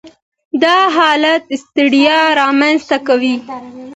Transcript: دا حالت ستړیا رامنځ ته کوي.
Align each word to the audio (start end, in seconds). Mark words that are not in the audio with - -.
دا 0.63 0.77
حالت 0.97 1.43
ستړیا 1.63 2.19
رامنځ 2.39 2.79
ته 2.89 2.97
کوي. 3.07 3.35